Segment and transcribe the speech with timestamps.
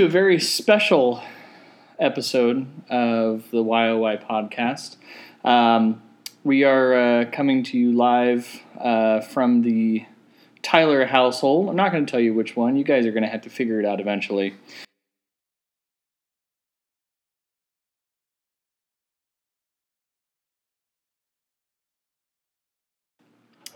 [0.00, 1.22] to a very special
[1.98, 4.96] episode of the YOY podcast.
[5.44, 6.00] Um,
[6.42, 10.06] we are uh, coming to you live uh, from the
[10.62, 11.68] Tyler household.
[11.68, 12.76] I'm not going to tell you which one.
[12.76, 14.54] You guys are going to have to figure it out eventually.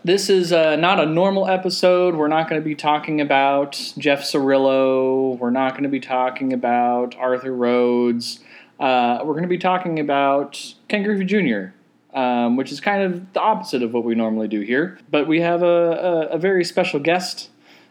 [0.05, 2.13] This is uh, not a normal episode.
[2.13, 5.35] We're not going to be talking about Jeff Cirillo.
[5.39, 8.39] We're not going to be talking about Arthur Rhodes.
[8.79, 11.73] Uh, we're going to be talking about Ken Griffey Jr.,
[12.15, 14.99] um, which is kind of the opposite of what we normally do here.
[15.09, 17.49] But we have a, a, a very special guest.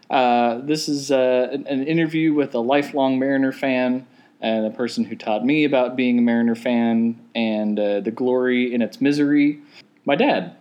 [0.09, 4.07] Uh, this is uh, an, an interview with a lifelong Mariner fan
[4.39, 8.73] and a person who taught me about being a Mariner fan and uh, the glory
[8.73, 9.59] in its misery,
[10.05, 10.55] my dad.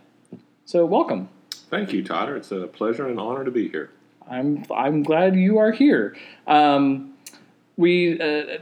[0.64, 1.28] So, welcome.
[1.74, 2.36] Thank you, Totter.
[2.36, 3.90] It's a pleasure and honor to be here.
[4.30, 6.16] I'm I'm glad you are here.
[6.46, 7.14] Um,
[7.76, 8.58] we uh,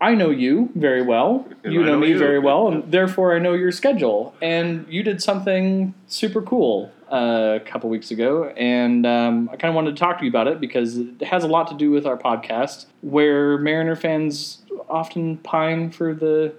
[0.00, 1.46] I know you very well.
[1.62, 2.18] And you I know, me you.
[2.18, 4.34] very well, and therefore I know your schedule.
[4.40, 9.68] And you did something super cool uh, a couple weeks ago, and um, I kind
[9.68, 11.90] of wanted to talk to you about it because it has a lot to do
[11.90, 16.54] with our podcast, where Mariner fans often pine for the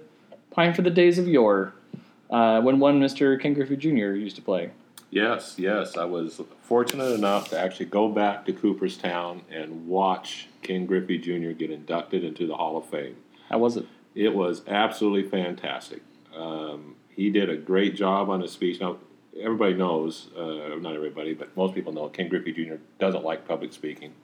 [0.52, 1.72] pine for the days of yore,
[2.30, 4.14] uh, when one Mister Ken Griffey Jr.
[4.14, 4.70] used to play.
[5.14, 5.96] Yes, yes.
[5.96, 11.52] I was fortunate enough to actually go back to Cooperstown and watch Ken Griffey Jr.
[11.52, 13.14] get inducted into the Hall of Fame.
[13.48, 13.86] How was it?
[14.16, 16.02] It was absolutely fantastic.
[16.36, 18.80] Um, he did a great job on his speech.
[18.80, 18.96] Now,
[19.40, 22.82] everybody knows, uh, not everybody, but most people know Ken Griffey Jr.
[22.98, 24.14] doesn't like public speaking.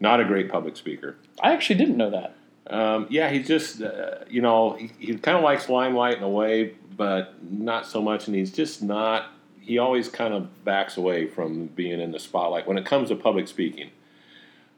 [0.00, 1.18] Not a great public speaker.
[1.42, 2.36] I actually didn't know that.
[2.74, 6.30] Um, yeah, he's just, uh, you know, he, he kind of likes limelight in a
[6.30, 8.26] way, but not so much.
[8.26, 9.26] And he's just not,
[9.70, 13.14] he always kind of backs away from being in the spotlight when it comes to
[13.14, 13.88] public speaking.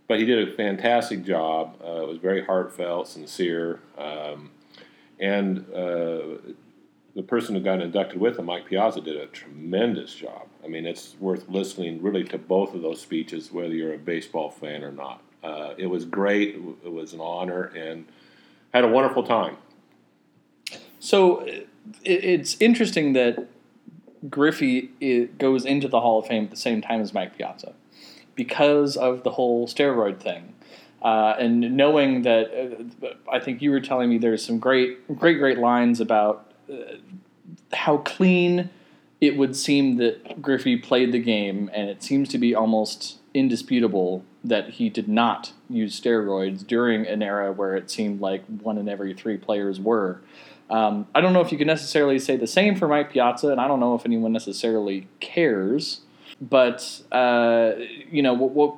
[0.07, 1.79] But he did a fantastic job.
[1.83, 3.81] Uh, it was very heartfelt, sincere.
[3.97, 4.51] Um,
[5.19, 6.37] and uh,
[7.15, 10.47] the person who got inducted with him, Mike Piazza, did a tremendous job.
[10.63, 14.51] I mean, it's worth listening really to both of those speeches, whether you're a baseball
[14.51, 15.23] fan or not.
[15.43, 16.57] Uh, it was great.
[16.85, 18.05] It was an honor, and
[18.75, 19.57] had a wonderful time.
[21.01, 21.49] So
[22.05, 23.49] it's interesting that
[24.29, 27.75] Griffey goes into the Hall of Fame at the same time as Mike Piazza
[28.35, 30.55] because of the whole steroid thing.
[31.03, 35.39] Uh, and knowing that, uh, I think you were telling me there's some great, great,
[35.39, 36.77] great lines about uh,
[37.73, 38.71] how clean
[39.21, 44.25] it would seem that Griffey played the game, and it seems to be almost indisputable
[44.45, 48.89] that he did not use steroids during an era where it seemed like one in
[48.89, 50.21] every three players were.
[50.73, 53.61] Um, I don't know if you can necessarily say the same for Mike Piazza, and
[53.61, 56.01] I don't know if anyone necessarily cares.
[56.41, 57.73] But uh,
[58.11, 58.77] you know, what, what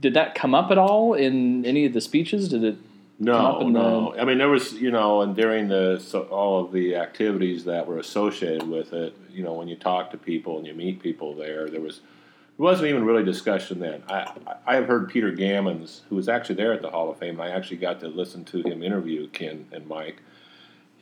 [0.00, 2.48] did that come up at all in any of the speeches?
[2.48, 2.74] Did it?
[2.74, 2.80] up
[3.18, 4.14] No, the- no.
[4.18, 7.86] I mean, there was, you know, and during the so, all of the activities that
[7.88, 11.34] were associated with it, you know, when you talk to people and you meet people
[11.34, 14.04] there, there was it wasn't even really discussion then.
[14.08, 14.32] I
[14.64, 17.40] I have heard Peter Gammons, who was actually there at the Hall of Fame.
[17.40, 20.22] I actually got to listen to him interview Ken and Mike.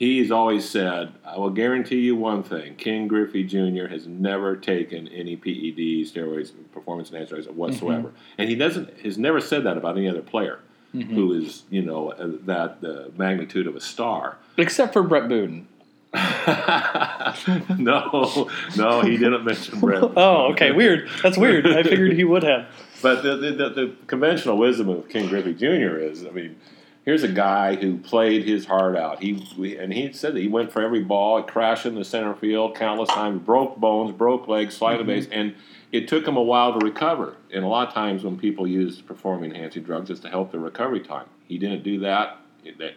[0.01, 3.87] He's always said, "I will guarantee you one thing: Ken Griffey Jr.
[3.89, 7.57] has never taken any PED steroids, performance enhancing steroids mm-hmm.
[7.57, 10.61] whatsoever, and he doesn't has never said that about any other player."
[10.95, 11.15] Mm-hmm.
[11.15, 14.39] who is you know uh, that the magnitude of a star.
[14.57, 15.69] Except for Bret Boone.
[17.79, 20.03] no, no, he didn't mention Bret.
[20.17, 21.09] Oh, okay, weird.
[21.23, 21.65] That's weird.
[21.65, 22.67] I figured he would have.
[23.01, 25.97] But the, the, the, the conventional wisdom of Ken Griffey Jr.
[25.97, 26.57] is, I mean,
[27.05, 29.23] here's a guy who played his heart out.
[29.23, 32.35] He we, and he said that he went for every ball, crashed in the center
[32.35, 35.09] field countless times, broke bones, broke legs, slided mm-hmm.
[35.09, 35.55] base, and
[35.93, 37.37] it took him a while to recover.
[37.53, 40.61] And a lot of times when people use performing enhancing drugs, it's to help their
[40.61, 41.27] recovery time.
[41.47, 42.39] He didn't do that.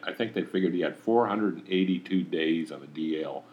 [0.03, 3.44] I think they figured he had 482 days on the DL.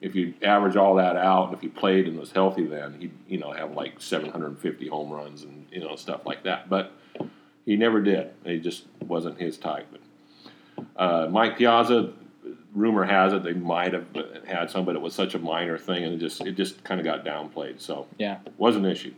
[0.00, 3.12] If you average all that out, and if he played and was healthy, then he'd
[3.28, 6.70] you know have like 750 home runs and you know stuff like that.
[6.70, 6.92] But
[7.70, 8.30] he never did.
[8.44, 9.86] He just wasn't his type.
[10.96, 12.12] Uh, Mike Piazza,
[12.74, 14.06] rumor has it they might have
[14.44, 17.00] had some, but it was such a minor thing, and it just it just kind
[17.00, 17.80] of got downplayed.
[17.80, 18.38] So Yeah.
[18.58, 19.14] was an issue.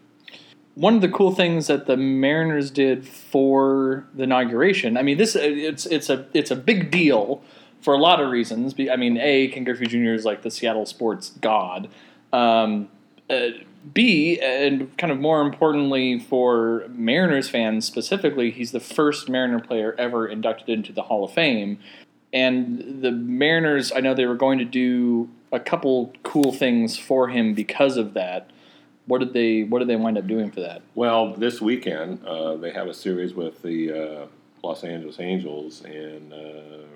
[0.74, 4.98] one of the cool things that the Mariners did for the inauguration.
[4.98, 7.42] I mean, this it's it's a it's a big deal
[7.80, 8.74] for a lot of reasons.
[8.92, 10.12] I mean, a Ken Griffey Jr.
[10.12, 11.88] is like the Seattle sports god.
[12.34, 12.90] Um,
[13.30, 13.48] uh,
[13.92, 19.94] B and kind of more importantly for Mariners fans specifically, he's the first Mariner player
[19.98, 21.78] ever inducted into the Hall of Fame.
[22.32, 27.28] And the Mariners, I know they were going to do a couple cool things for
[27.28, 28.50] him because of that.
[29.06, 30.82] What did they What did they wind up doing for that?
[30.94, 34.26] Well, this weekend uh, they have a series with the uh,
[34.62, 36.86] Los Angeles Angels, and uh,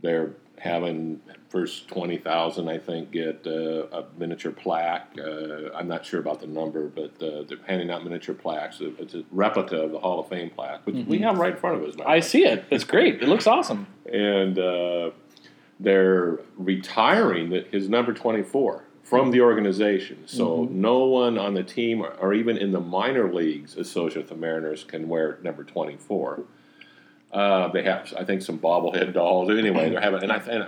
[0.00, 0.30] they're
[0.60, 5.14] having first twenty thousand, I think, get uh, a miniature plaque.
[5.18, 8.78] Uh, I'm not sure about the number, but uh, they're handing out miniature plaques.
[8.80, 11.82] It's a replica of the Hall of Fame plaque, which we have right in front
[11.82, 11.94] of us.
[12.06, 12.64] I see it.
[12.70, 13.22] It's great.
[13.22, 13.86] It looks awesome.
[14.12, 15.10] and uh,
[15.80, 20.24] they're retiring his number 24 from the organization.
[20.26, 24.28] So no one on the team or, or even in the minor leagues associated with
[24.28, 26.42] the Mariners can wear number 24.
[27.32, 29.50] Uh, they have, I think, some bobblehead dolls.
[29.50, 30.64] Anyway, they're having, and I think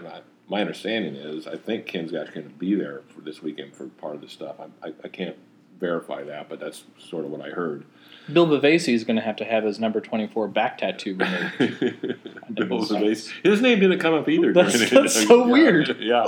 [0.48, 3.86] my understanding is, I think Ken's actually going to be there for this weekend for
[3.86, 4.56] part of the stuff.
[4.60, 5.36] I, I, I can't
[5.78, 7.84] verify that, but that's sort of what I heard.
[8.30, 11.54] Bill Bavasi is going to have to have his number 24 back tattoo removed.
[13.42, 14.52] His name didn't come up either.
[14.52, 15.96] That's- that's so Yeah, weird.
[16.00, 16.24] Yeah.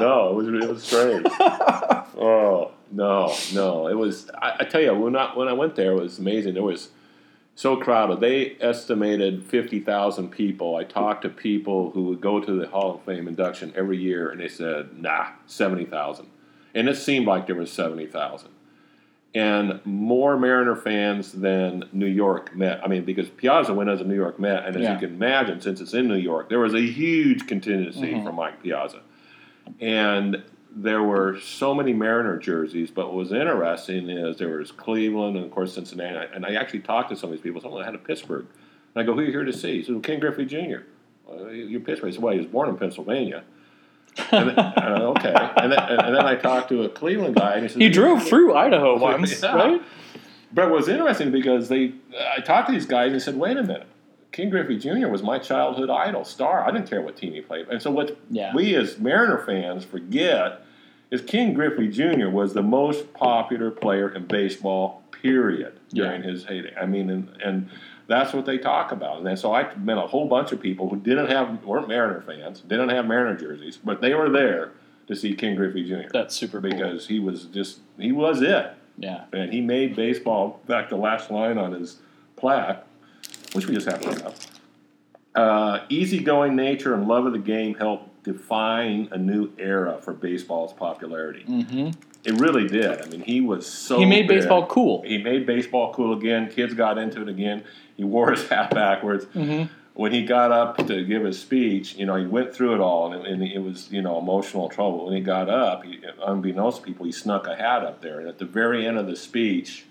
[0.00, 1.26] No, it was it was strange.
[2.18, 4.30] Oh no, no, it was.
[4.42, 6.54] I, I tell you, when I when I went there, it was amazing.
[6.54, 6.88] There was
[7.56, 8.20] so crowded.
[8.20, 10.76] They estimated fifty thousand people.
[10.76, 14.30] I talked to people who would go to the Hall of Fame induction every year,
[14.30, 16.26] and they said, "Nah, seventy thousand.
[16.74, 18.50] And it seemed like there was seventy thousand
[19.34, 22.80] and more Mariner fans than New York Met.
[22.82, 24.94] I mean, because Piazza went as a New York Met, and as Yeah.
[24.94, 28.24] you can imagine, since it's in New York, there was a huge contingency Mhm.
[28.24, 29.00] for Mike Piazza,
[29.80, 30.42] and
[30.78, 32.90] there were so many Mariner jerseys.
[32.90, 36.28] But what was interesting is there was Cleveland and of course Cincinnati.
[36.34, 37.60] And I actually talked to some of these people.
[37.62, 38.46] Someone had a Pittsburgh,
[38.94, 40.80] and I go, "Who are you here to see?" He said, well, "Ken Griffey Jr."
[41.26, 42.10] Well, you're Pittsburgh.
[42.10, 43.42] I said, "Well, he was born in Pennsylvania."
[44.30, 44.58] and then, and
[45.02, 47.82] uh, okay, and then, and then I talked to a Cleveland guy, and he said
[47.82, 49.54] he drove through Idaho once, Yeah.
[49.56, 49.82] right?
[50.52, 51.92] but it was interesting because they,
[52.36, 53.86] I talked to these guys and I said, "Wait a minute,
[54.32, 55.08] Ken Griffey Jr.
[55.08, 56.66] was my childhood idol, star.
[56.66, 58.54] I didn't care what team he played." And so, what Yeah.
[58.54, 60.62] we as Mariner fans forget
[61.10, 62.28] is Ken Griffey Jr.
[62.28, 66.74] was the most popular player in baseball, period, during his heyday.
[66.80, 67.68] I mean, and, and
[68.08, 69.24] that's what they talk about.
[69.26, 72.60] And so I met a whole bunch of people who didn't have weren't Mariner fans,
[72.60, 74.72] didn't have Mariner jerseys, but they were there
[75.08, 76.08] to see Ken Griffey Jr.
[76.12, 76.70] That's super cool.
[76.70, 79.24] because he was just he was it yeah.
[79.32, 80.60] and he made baseball.
[80.62, 82.00] In fact, the last line on his
[82.36, 82.84] plaque,
[83.56, 84.34] which we just have to up.
[85.34, 90.72] Uh, easygoing nature and love of the game helped define a new era for baseball's
[90.72, 91.42] popularity.
[91.42, 91.90] hmm
[92.24, 93.02] It really did.
[93.02, 93.98] I mean, he was so.
[93.98, 94.38] He made big.
[94.38, 95.02] baseball cool.
[95.02, 96.50] He made baseball cool again.
[96.50, 97.64] Kids got into it again.
[97.96, 99.24] He wore his hat backwards.
[99.26, 99.64] hmm
[99.94, 103.14] When he got up to give his speech, you know, he went through it all,
[103.14, 105.06] and, and it was, you know, emotional trouble.
[105.06, 108.20] When he got up, he, unbeknownst to people, he snuck a hat up there.
[108.20, 109.86] And at the very end of the speech,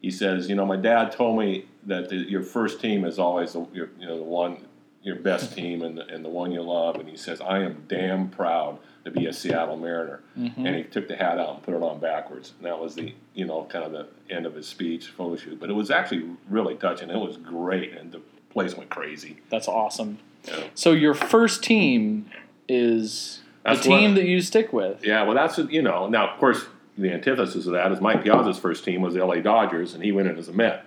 [0.00, 3.52] he says, "You know, my dad told me that the, your first team is always
[3.52, 4.66] the, your, you know, the one,
[5.02, 7.84] your best team, and the, and the one you love." And he says, "I am
[7.88, 10.56] damn proud to be a Seattle Mariner." Mhm.
[10.58, 13.14] And he took the hat out and put it on backwards, and that was the,
[13.34, 15.58] you know, kind of the end of his speech, photo shoot.
[15.60, 17.10] But it was actually really touching.
[17.10, 18.20] It was great, and the
[18.50, 19.36] place went crazy.
[19.50, 20.18] That's awesome.
[20.48, 20.64] Yeah.
[20.74, 22.30] So your first team
[22.68, 25.04] is That's the team what- that you stick with.
[25.04, 26.08] Yeah, well, that's you know.
[26.08, 26.64] Now, of course,
[26.98, 29.40] the antithesis of that is Mike Piazza's first team was the L.A.
[29.40, 30.84] Dodgers, and he went in as a Met.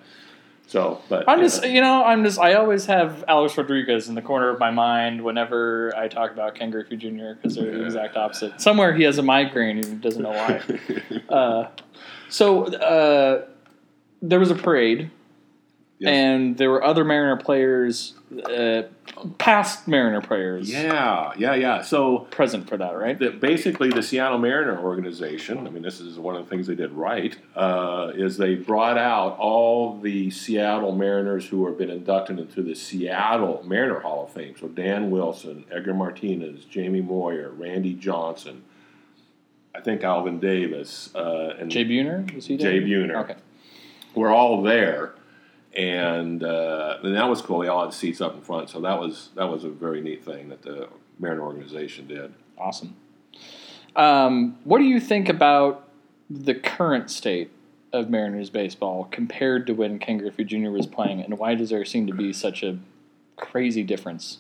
[0.67, 1.67] So, but I'm you just, know.
[1.67, 5.23] you know, I'm just, I always have Alex Rodriguez in the corner of my mind
[5.23, 7.33] whenever I talk about Ken Griffey Jr.
[7.33, 8.59] because they're the exact opposite.
[8.61, 10.61] Somewhere he has a migraine and he doesn't know why.
[11.29, 11.67] uh,
[12.29, 13.45] so uh,
[14.21, 15.11] there was a parade,
[16.05, 18.13] And there were other Mariner players,
[18.49, 18.83] uh,
[19.37, 21.81] past Mariner players, yeah, yeah, yeah.
[21.81, 23.17] So present for that, right?
[23.17, 25.65] the, basically, the Seattle Mariner organization.
[25.65, 27.37] I mean, this is one of the things they did right.
[27.55, 32.75] Uh, is they brought out all the Seattle Mariners who have been inducted into the
[32.75, 34.55] Seattle Mariner Hall of Fame.
[34.59, 38.63] So Dan Wilson, Edgar Martinez, Jamie Moyer, Randy Johnson.
[39.75, 42.57] I think Alvin Davis uh, and Jay Buhner was he?
[42.57, 42.79] Jay?
[42.79, 43.15] Buhner.
[43.23, 43.35] Okay.
[44.13, 45.13] we're all there,
[45.75, 47.59] and, uh, and that was cool.
[47.59, 50.23] They all had seats up in front, so that was that was a very neat
[50.23, 50.87] thing that the
[51.19, 52.33] Mariner organization did.
[52.57, 52.95] Awesome.
[53.95, 55.87] Um, what do you think about
[56.29, 57.51] the current state
[57.91, 60.69] of Mariners baseball compared to when Ken Griffey Jr.
[60.69, 62.79] was playing, and why does there seem to be such a
[63.35, 64.39] crazy difference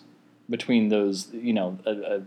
[0.49, 1.29] between those?
[1.33, 2.21] You know, a, a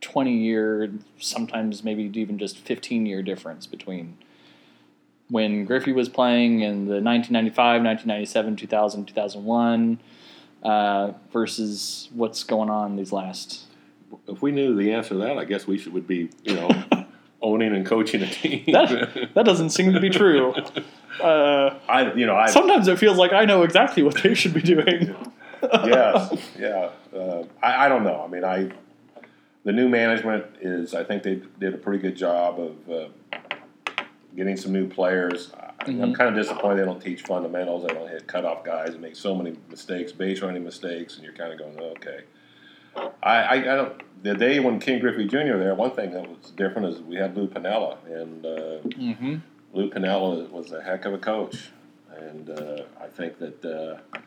[0.00, 4.18] twenty-year, sometimes maybe even just fifteen-year difference between
[5.30, 10.00] when Griffey was playing in the 1995, 1997, 2000, 2001
[10.62, 13.64] uh, versus what's going on these last
[14.28, 16.70] If we knew the answer to that, I guess we should would be you know
[17.42, 18.64] owning and coaching a team.
[18.66, 20.54] That, that doesn't seem to be true.
[21.20, 24.54] Uh, I you know I sometimes it feels like I know exactly what they should
[24.54, 25.14] be doing.
[25.62, 28.22] yes yeah uh, I, I don't know.
[28.24, 28.70] I mean I
[29.64, 33.38] the new management is I think they did a pretty good job of uh,
[34.36, 35.52] getting some new players.
[35.58, 36.14] I- I'm Mhm.
[36.14, 37.86] kind of disappointed they don't teach fundamentals.
[37.86, 41.32] They don't hit cutoff guys and make so many mistakes, base running mistakes, and you're
[41.32, 42.20] kind of going, okay.
[43.22, 44.02] I, I, I don't.
[44.22, 45.56] The day when Ken Griffey Jr.
[45.56, 48.50] there, one thing that was different is we had Lou Piniella, and uh,
[48.88, 49.36] Mm-hmm.
[49.72, 51.70] Lou Piniella was a heck of a coach,
[52.18, 54.18] and uh, I think that uh,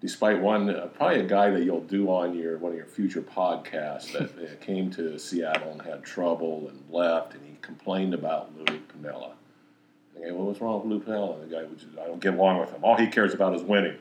[0.00, 3.22] despite one, uh, probably a guy that you'll do on your one of your future
[3.22, 8.56] podcasts that uh, came to Seattle and had trouble and left, and he complained about
[8.56, 9.32] Lou Piniella.
[10.16, 11.48] Okay, well, what's wrong with Lou Piniella?
[11.48, 12.82] The guy, was just, I don't get along with him.
[12.82, 13.96] All he cares about is winning.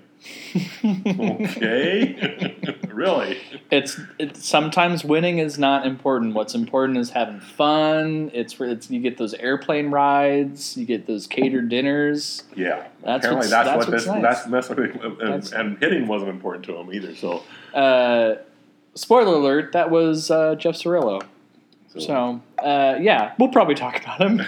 [0.84, 2.56] okay,
[2.88, 3.40] really?
[3.70, 6.34] It's it's sometimes winning is not important.
[6.36, 8.32] What's important is having fun.
[8.34, 12.44] It's it's you get those airplane rides, you get those catered dinners.
[12.56, 12.88] Yeah.
[13.04, 14.06] That's Apparently, that's, that's what this.
[14.08, 14.22] nice.
[14.22, 14.80] That's, that's what.
[14.80, 17.14] And, That's- and hitting wasn't important to him either.
[17.16, 17.44] So,
[17.74, 18.36] Uh,
[18.96, 21.22] spoiler alert: that was uh, Jeff Cirillo.
[21.98, 24.40] So uh, yeah, we'll probably talk about him.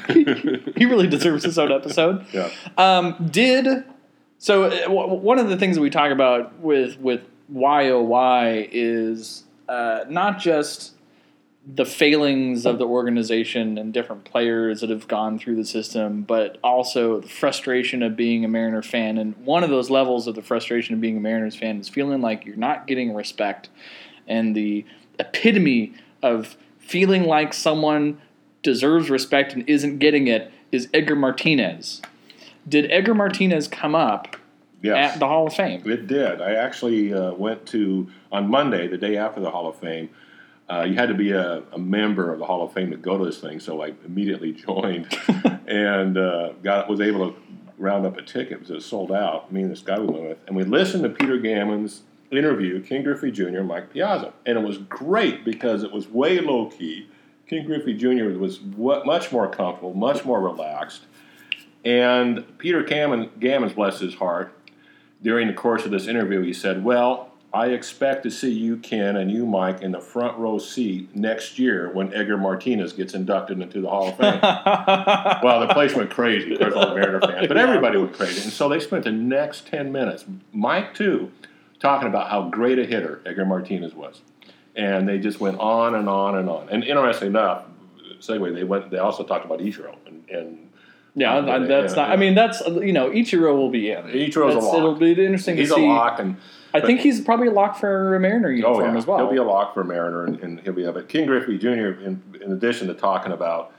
[0.77, 2.23] he really deserves his own episode.
[2.31, 2.51] yeah.
[2.77, 3.83] Um, did
[4.37, 4.65] so?
[4.65, 7.21] uh, w- one of the things that we talk about with with
[7.53, 10.93] YOY is uh, not just
[11.75, 16.57] the failings of the organization and different players that have gone through the system, but
[16.63, 19.17] also the frustration of being a Mariner fan.
[19.17, 22.21] And one of those levels of the frustration of being a Mariners fan is feeling
[22.21, 23.69] like you're not getting respect,
[24.27, 24.85] and the
[25.19, 28.19] epitome of feeling like someone
[28.63, 32.01] deserves respect and isn't getting it is Edgar Martinez.
[32.67, 34.35] Did Edgar Martinez come up
[34.81, 35.13] Yes.
[35.13, 35.81] at the Hall of Fame?
[35.89, 36.41] It did.
[36.41, 40.09] I actually uh, went to on Monday, the day after the Hall of Fame.
[40.69, 43.17] Uh, you had to be a, a member of the Hall of Fame to go
[43.17, 45.07] to this thing, so I immediately joined
[45.67, 47.37] and uh, got was able to
[47.77, 49.51] round up a ticket because it was sold out.
[49.51, 53.03] Me and this guy we went with, and we listened to Peter Gammon's interview, Ken
[53.03, 53.47] Griffey Jr.
[53.59, 57.07] and Mike Piazza, and it was great because it was way low key.
[57.47, 58.37] Ken Griffey Jr.
[58.37, 61.05] was wa- much more comfortable, much more relaxed,
[61.83, 64.53] and Peter Gammon, Gammons, bless his heart,
[65.21, 69.15] during the course of this interview, he said, Well, I expect to see you, Ken,
[69.17, 73.59] and you, Mike, in the front row seat next year when Edgar Martinez gets inducted
[73.59, 74.39] into the Hall of Fame.
[75.43, 78.43] well, the place went crazy, of course, all the Mariner fans, but everybody went crazy.
[78.43, 81.31] And so they spent the next 10 minutes, Mike too,
[81.79, 84.21] talking about how great a hitter Edgar Martinez was.
[84.75, 86.69] And they just went on and on and on.
[86.69, 87.65] And interestingly enough,
[88.19, 88.91] segue, they went.
[88.91, 90.68] They also talked about Ichiro and, and
[91.19, 92.07] yeah, that- that's Yeah, not.
[92.09, 92.13] yeah.
[92.13, 94.03] I mean, that's you know, Ichiro will be in.
[94.05, 94.77] Ichiro's a lock.
[94.77, 95.81] It'll be interesting he's to see.
[95.81, 96.19] He's a lock.
[96.19, 96.37] And
[96.73, 99.17] I think he's probably a lock for a Mariner Oh uniform yeah, as well.
[99.17, 100.93] he'll be a lock for a Mariner, and, and he'll be up.
[100.95, 101.67] But Ken Griffey Jr.
[102.05, 103.73] In, in addition to talking about,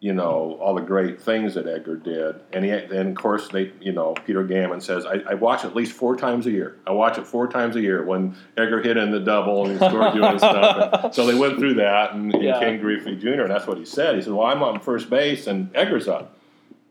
[0.00, 3.72] you know, all the great things that Edgar did, and he, and of course they,
[3.80, 6.76] you know, Peter Gammon says I, I watch at least four times a year.
[6.86, 9.76] I watch it four times a year when Edgar hit in the double and he
[9.78, 11.04] scored doing stuff.
[11.04, 12.58] And so they went through that, and, and Yeah.
[12.58, 13.42] Ken Griffey Jr.
[13.42, 14.16] And that's what he said.
[14.16, 16.33] He said, "Well, I'm on first base, and Edgar's up."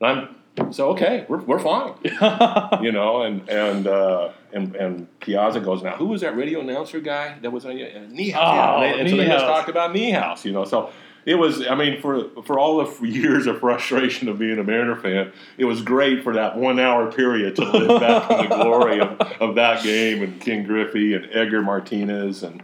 [0.04, 0.36] And I'm
[0.72, 1.96] so okay, we're, we're fine
[2.84, 5.96] you know, and and uh, and and Piazza goes now.
[5.96, 8.36] Who was that radio announcer guy that was on uh, Niehaus?
[8.36, 10.66] Oh, and, they, and so they just talked about Niehaus, you know.
[10.66, 10.92] So
[11.26, 11.66] it was.
[11.66, 15.66] I mean, for for all the years of frustration of being a Mariner fan, it
[15.66, 19.56] was great for that one hour period to live back in the glory of, of
[19.56, 22.62] that game and Ken Griffey and Edgar Martinez and.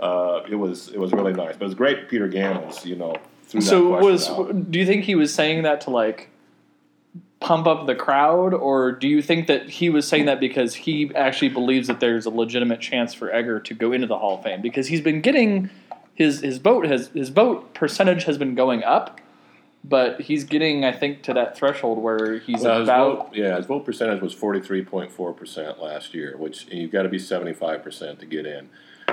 [0.00, 2.08] Uh, it was it was really nice, but it was great.
[2.08, 3.14] Peter Gammons, you know,
[3.60, 4.68] so was out.
[4.68, 6.31] do you think he was saying that to like
[7.42, 11.14] pump up the crowd or do you think that he was saying that because he
[11.14, 14.44] actually believes that there's a legitimate chance for Edgar to go into the Hall of
[14.44, 14.62] Fame?
[14.62, 15.68] Because he's been getting
[16.14, 19.20] his his vote has his vote percentage has been going up
[19.84, 23.56] but he's getting I think to that threshold where he's Well, his about vote, yeah,
[23.56, 27.08] his vote percentage was forty three point four percent last year, which you've got to
[27.08, 28.68] be seventy five percent to get in.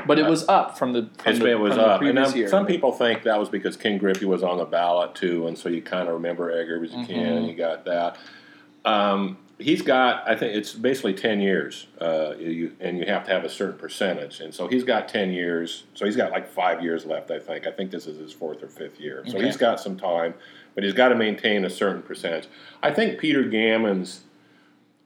[0.07, 2.47] but it was up from the from the, it was from up, and year.
[2.47, 5.69] some people think that was because Ken Griffey was on the ballot too, and so
[5.69, 7.37] you kind of remember Edgar as a kid, Mhm.
[7.37, 8.17] and you got that.
[8.85, 13.31] Um, he's got, I think it's basically ten years, uh, you, and you have to
[13.31, 15.83] have a certain percentage, and so he's got ten years.
[15.93, 17.67] So he's got like five years left, I think.
[17.67, 19.45] I think this is his fourth or fifth year, so Okay.
[19.45, 20.33] he's got some time,
[20.75, 22.47] but he's got to maintain a certain percentage.
[22.81, 24.19] I think Peter Gammons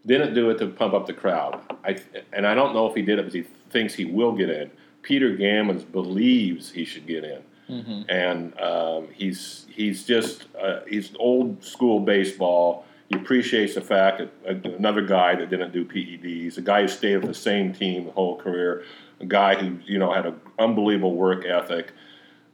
[0.06, 1.62] didn't do it to pump up the crowd.
[1.84, 1.98] I
[2.32, 4.70] and I don't know if he did it because he thinks he will get in.
[5.02, 8.06] Peter Gammons believes he should get in, Mhm.
[8.10, 12.86] and um, he's he's just uh, he's old school baseball.
[13.14, 17.18] He appreciates the fact that another guy that didn't do PEDs, a guy who stayed
[17.18, 18.84] with the same team the whole career,
[19.20, 21.92] a guy who you know had an unbelievable work ethic,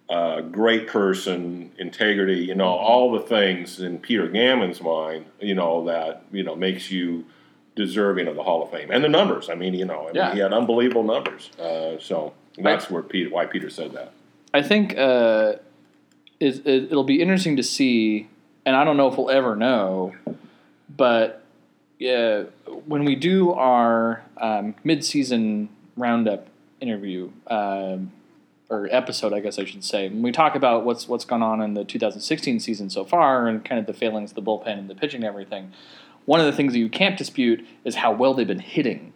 [0.10, 5.86] uh, great person, integrity, you know, all the things in Peter Gammon's mind, you know,
[5.86, 7.26] that you know makes you
[7.76, 9.50] deserving of the Hall of Fame and the numbers.
[9.50, 10.34] I mean, you know, I mean, Yeah.
[10.34, 11.52] he had unbelievable numbers.
[11.58, 14.12] Uh, so that's where Peter, why Peter said that.
[14.54, 15.54] I think uh,
[16.42, 18.28] it, it, it'll be interesting to see
[18.70, 20.14] and I don't know if we'll ever know,
[20.96, 21.44] but
[21.98, 22.44] yeah,
[22.86, 26.48] when we do our um, mid-season roundup
[26.80, 28.12] interview um,
[28.70, 31.62] or episode, I guess I should say, when we talk about what's what's gone on
[31.62, 34.90] in the 2016 season so far and kind of the failings of the bullpen and
[34.90, 35.74] the pitching and everything,
[36.26, 39.09] one of the things that you can't dispute is how well they've been hitting.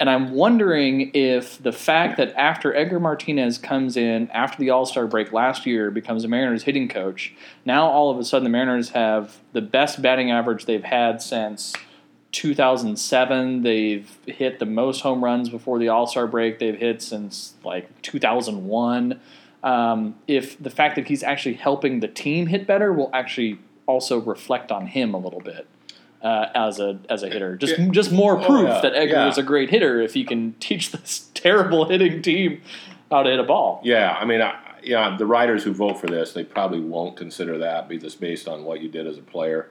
[0.00, 4.86] And I'm wondering if the fact that after Edgar Martinez comes in after the All
[4.86, 7.34] Star break last year, becomes a Mariners hitting coach,
[7.64, 11.74] now all of a sudden the Mariners have the best batting average they've had since
[12.32, 13.62] 2007.
[13.62, 18.02] They've hit the most home runs before the All Star break they've hit since like
[18.02, 19.20] 2001.
[19.62, 24.20] Um, if the fact that he's actually helping the team hit better will actually also
[24.20, 25.66] reflect on him a little bit
[26.22, 27.56] uh, as a as a hitter.
[27.56, 27.88] Just Yeah.
[27.90, 28.80] just more Oh, proof yeah.
[28.80, 29.28] that Edgar Yeah.
[29.28, 32.60] is a great hitter if he can teach this terrible hitting team
[33.10, 33.80] how to hit a ball.
[33.84, 37.58] Yeah, I mean, I, yeah, the writers who vote for this, they probably won't consider
[37.58, 39.68] that be just based on what you did as a player.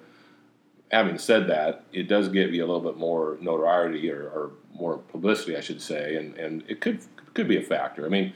[0.91, 4.97] Having said that, it does give you a little bit more notoriety or, or more
[4.97, 6.99] publicity, I should say, and, and it could
[7.33, 8.05] could be a factor.
[8.05, 8.33] I mean,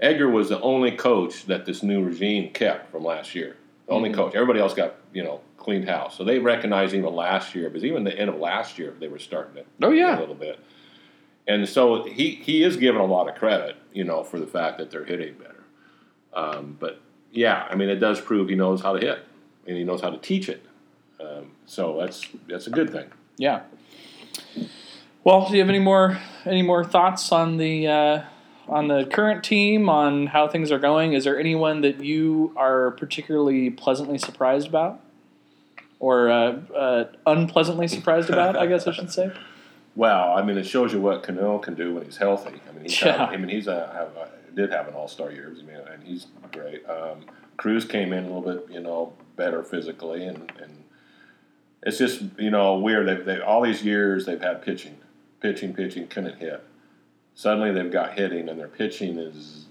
[0.00, 3.56] Edgar was the only coach that this new regime kept from last year.
[3.86, 4.14] The only Mhm.
[4.14, 4.34] coach.
[4.34, 6.16] Everybody else got you know cleaned house.
[6.16, 9.18] So they recognized even last year, because even the end of last year, they were
[9.18, 10.58] starting to Oh yeah, a little bit.
[11.46, 14.78] And so he, he is given a lot of credit, you know, for the fact
[14.78, 15.64] that they're hitting better.
[16.32, 17.00] Um, but
[17.32, 19.24] yeah, I mean, it does prove he knows how to hit
[19.66, 20.64] and he knows how to teach it.
[21.20, 23.08] Um, so that's that's a good thing.
[23.38, 23.62] yeah.
[25.24, 28.22] Well, do you have any more any more thoughts on the uh,
[28.68, 31.12] on the current team on how things are going?
[31.12, 35.00] Is there anyone that you are particularly pleasantly surprised about,
[35.98, 38.56] or uh, uh, unpleasantly surprised about?
[38.56, 39.30] I guess I should say.
[39.94, 42.62] Well, I mean, it shows you what Cano can do when he's healthy.
[42.66, 43.26] I mean, he's Yeah.
[43.26, 45.52] had, I mean, he's a, have a did have an All Star year.
[45.54, 46.82] I mean, and he's great.
[46.88, 47.26] Um,
[47.58, 50.84] Cruz came in a little bit, you know, better physically, and, and
[51.82, 53.06] it's just you know weird.
[53.06, 54.96] They've, they all these years they've had pitching,
[55.40, 56.64] pitching, pitching, couldn't hit.
[57.34, 59.66] Suddenly they've got hitting, and their pitching is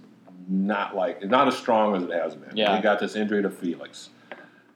[0.50, 2.56] not like not as strong as it has been.
[2.58, 2.76] Yeah.
[2.76, 4.10] they got this injury to Felix.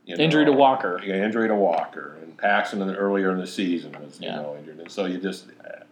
[0.06, 0.52] you Injury to.
[0.52, 1.02] Walker.
[1.04, 4.36] Yeah, injury to Walker and Paxton in the, earlier in the season was you Yeah.
[4.38, 5.84] know injured, and so you just uh,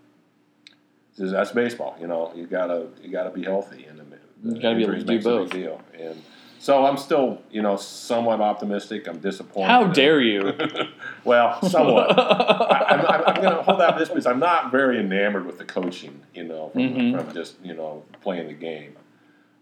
[1.17, 1.97] that's baseball.
[1.99, 4.03] You know, you gotta you gotta be healthy, and the,
[4.43, 5.51] the You gotta be able to do both.
[5.51, 5.81] big deal.
[5.99, 6.21] And
[6.63, 9.05] so I'm still you know somewhat optimistic.
[9.07, 9.67] I'm disappointed.
[9.67, 10.53] How dare you?
[11.25, 12.17] well, somewhat.
[12.17, 16.21] I, I'm going to hold out this because I'm not very enamored with the coaching.
[16.33, 17.17] You know, from, Mhm.
[17.25, 18.95] from just you know playing the game.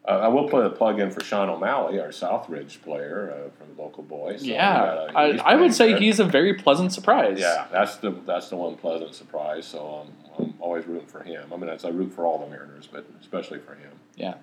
[0.08, 3.76] Uh, I will put a plug in for Shawn O'Malley, our Southridge player uh, from
[3.76, 4.42] the local boys.
[4.42, 6.02] So yeah, a- I, I would say good.
[6.02, 7.40] he's a very pleasant surprise.
[7.40, 9.66] Yeah, that's the that's the one pleasant surprise.
[9.66, 10.14] So I'm,
[10.46, 11.52] I'm always rooting for him.
[11.52, 13.92] I mean, I root for all the Mariners, but especially for him.
[14.16, 14.36] Yeah.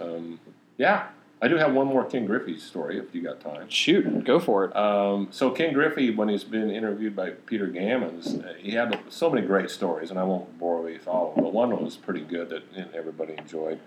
[0.00, 0.40] Um,
[0.78, 1.08] yeah,
[1.42, 3.68] I do have one more Ken Griffey story if you got time.
[3.70, 4.76] Shoot, go for it.
[4.76, 9.30] Um, so Ken Griffey, when he's been interviewed by Peter Gammons, uh, he had so
[9.30, 11.44] many great stories, and I won't bore you with all of them.
[11.44, 13.80] But one was pretty good that everybody enjoyed.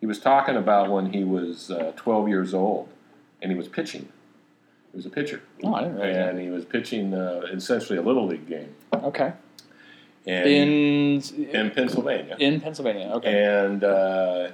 [0.00, 2.88] He was talking about when he was uh, 12 years old,
[3.42, 4.08] and he was pitching.
[4.92, 8.02] He was a pitcher, Oh, I didn't realize and he was pitching uh, essentially a
[8.02, 8.74] little league game.
[8.94, 9.32] Okay.
[10.26, 12.36] And In in Pennsylvania.
[12.38, 13.08] in Pennsylvania.
[13.14, 13.44] Okay.
[13.44, 14.50] And uh,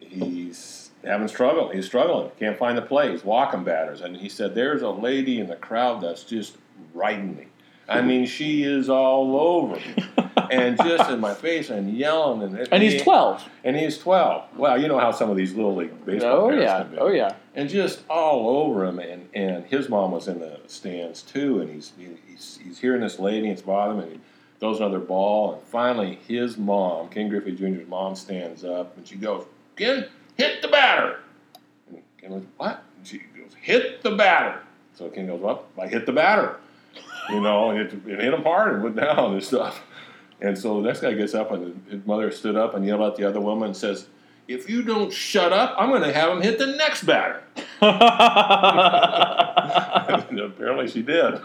[0.00, 1.68] he's having struggle.
[1.70, 2.30] He's struggling.
[2.38, 3.10] Can't find the play.
[3.12, 4.00] He's walking batters.
[4.00, 6.56] And he said, "There's a lady in the crowd that's just
[6.92, 7.46] riding me.
[7.86, 9.94] I mean, she is all over me,
[10.50, 13.46] and just in my face and yelling." And, And he's twelve.
[13.62, 14.44] And he's twelve.
[14.56, 16.82] Well, you know how some of these little league baseball Oh parents yeah.
[16.82, 17.34] can be Oh yeah.
[17.54, 18.98] and just all over him.
[18.98, 21.92] And, and his mom was in the stands too, and he's
[22.26, 24.04] he's, he's hearing this lady, and it's bothering him.
[24.04, 24.20] And he
[24.60, 29.16] throws another ball, and finally his mom, Ken Griffey Jr.'s mom, stands up, and she
[29.16, 29.44] goes,
[29.76, 30.06] "Ken,
[30.36, 31.20] hit the batter."
[31.88, 34.60] And Ken goes, "What?" And she goes, "Hit the batter."
[34.94, 36.58] So Ken goes, "Well, I hit the batter."
[37.30, 39.82] You know, and it, it hit him hard and went down and stuff.
[40.40, 43.16] And so the next guy gets up, and his mother stood up and yelled at
[43.16, 44.08] the other woman and says,
[44.46, 47.42] if you don't shut up, I'm going to have him hit the next batter.
[50.44, 51.40] apparently she did.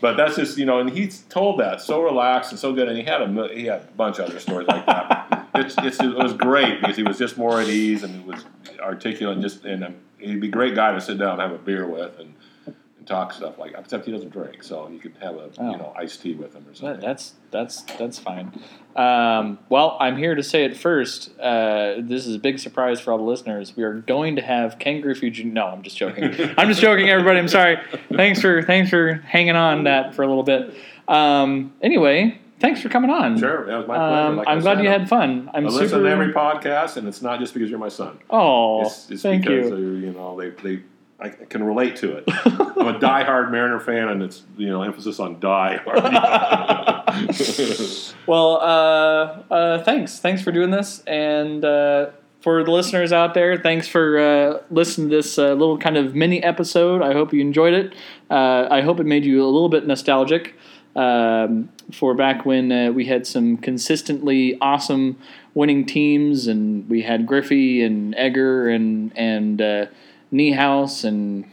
[0.00, 2.96] but that's just you know, and he's told that so relaxed and so good, and
[2.96, 5.39] he had a he had a bunch of other stories like that.
[5.60, 8.44] It's, it's, it was great because he was just more at ease and he was
[8.80, 11.52] articulate and just and um, he'd be a great guy to sit down and have
[11.52, 12.34] a beer with and.
[12.66, 12.74] and
[13.06, 15.70] Talk stuff like, except he doesn't drink, so you could have a Oh.
[15.72, 17.00] you know iced tea with him or something.
[17.00, 18.52] that's that's that's fine.
[18.94, 21.36] Um, well, I'm here to say it first.
[21.40, 23.74] Uh, this is a big surprise for all the listeners.
[23.74, 25.30] We are going to have Ken Griffey.
[25.30, 25.46] Jr.
[25.46, 26.24] No, I'm just joking.
[26.58, 27.38] I'm just joking, everybody.
[27.40, 27.78] I'm sorry.
[28.14, 30.74] Thanks for thanks for hanging on that for a little bit.
[31.08, 33.38] Um, anyway, thanks for coming on.
[33.38, 34.26] Sure, that was my pleasure.
[34.28, 35.50] Um, Like I'm glad said, you I- had fun.
[35.52, 35.82] I'm I super.
[35.82, 38.18] listen to every podcast, and it's not just because you're my son.
[38.30, 39.76] oh, It's, it's thank because you.
[39.96, 40.82] you know they they
[41.22, 42.24] I can relate to it.
[42.46, 45.80] I'm a diehard Mariner fan, and it's you know emphasis on die.
[48.26, 53.58] well, uh, uh, thanks, thanks for doing this, and uh, for the listeners out there,
[53.58, 57.02] thanks for uh, listening to this uh, little kind of mini episode.
[57.02, 57.94] I hope you enjoyed it.
[58.30, 60.54] Uh, I hope it made you a little bit nostalgic
[61.00, 65.18] um, for back when we had some consistently awesome
[65.54, 69.88] winning teams, and we had Griffey and Edgar and and
[70.32, 71.44] Niehaus and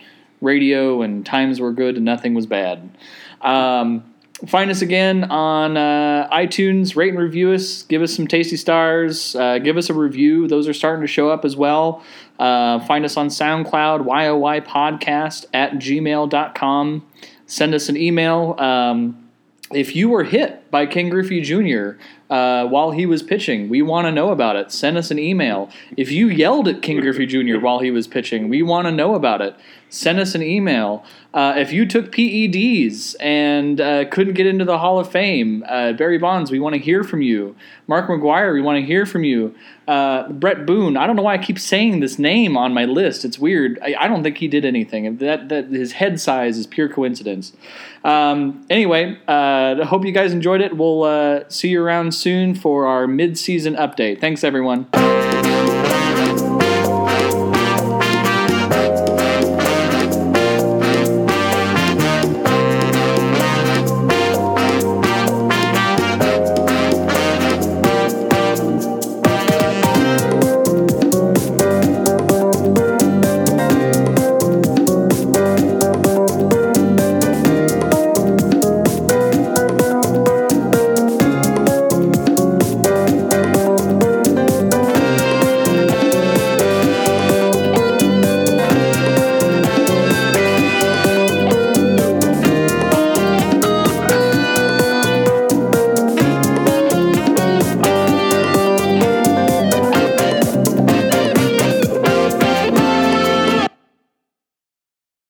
[0.42, 2.90] radio, and times were good and nothing was bad.
[3.42, 4.14] Um,
[4.46, 6.96] find us again on uh, iTunes.
[6.96, 7.84] Rate and review us.
[7.84, 9.36] Give us some tasty stars.
[9.36, 10.48] Uh, give us a review.
[10.48, 12.04] Those are starting to show up as well.
[12.38, 17.08] Uh, find us on SoundCloud, YOY Podcast at gmail.com.
[17.48, 18.56] Send us an email.
[18.60, 19.27] Um,
[19.72, 22.00] if you were hit by Ken Griffey Jr.,
[22.30, 23.70] uh, while he was pitching.
[23.70, 24.72] We want to know about it.
[24.72, 25.70] Send us an email.
[25.96, 27.60] If you yelled at Ken Griffey Jr.
[27.62, 29.56] while he was pitching, we want to know about it.
[29.90, 31.06] Send us an email.
[31.34, 35.94] Uh, if you took PEDs and uh, couldn't get into the Hall of Fame, uh,
[35.94, 37.56] Barry Bonds, we want to hear from you.
[37.88, 39.56] Mark McGwire, we want to hear from you.
[39.88, 43.24] Uh, Bret Boone, I don't know why I keep saying this name on my list.
[43.24, 43.80] It's weird.
[43.82, 45.18] I, I don't think he did anything.
[45.18, 47.54] That that his head size is pure coincidence.
[48.04, 50.78] Um, anyway, I uh, hope you guys enjoyed it.
[50.78, 54.20] We'll uh, see you around soon for our mid-season update.
[54.22, 54.88] Thanks, everyone.